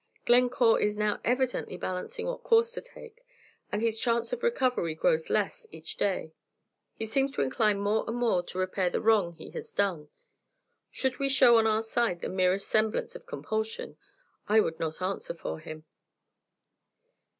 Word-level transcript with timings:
"Glencore 0.25 0.79
is 0.81 0.97
now 0.97 1.21
evidently 1.23 1.77
balancing 1.77 2.25
what 2.25 2.41
course 2.43 2.71
to 2.71 2.81
take. 2.81 3.23
As 3.71 3.83
his 3.83 3.99
chances 3.99 4.33
of 4.33 4.41
recovery 4.41 4.95
grow 4.95 5.15
less 5.29 5.67
each 5.69 5.95
day, 5.95 6.33
he 6.95 7.05
seems 7.05 7.29
to 7.33 7.43
incline 7.43 7.77
more 7.79 8.03
and 8.07 8.17
more 8.17 8.41
to 8.41 8.57
repair 8.57 8.89
the 8.89 8.99
wrong 8.99 9.33
he 9.33 9.51
has 9.51 9.71
done. 9.71 10.09
Should 10.89 11.19
we 11.19 11.29
show 11.29 11.59
on 11.59 11.67
our 11.67 11.83
side 11.83 12.21
the 12.21 12.29
merest 12.29 12.67
semblance 12.67 13.13
of 13.15 13.27
compulsion, 13.27 13.95
I 14.49 14.59
would 14.59 14.79
not 14.79 15.03
answer 15.03 15.35
for 15.35 15.59
him." 15.59 15.85